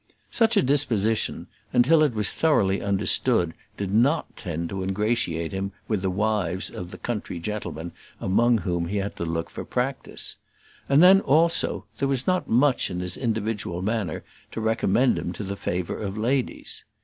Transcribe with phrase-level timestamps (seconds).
[0.31, 6.01] Such a disposition, until it was thoroughly understood, did not tend to ingratiate him with
[6.01, 10.37] the wives of the country gentlemen among whom he had to look for practice.
[10.89, 15.43] And then, also, there was not much in his individual manner to recommend him to
[15.43, 16.83] the favour of ladies.